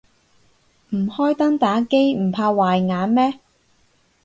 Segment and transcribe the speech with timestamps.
[0.89, 3.39] 唔開燈打機唔怕壞眼咩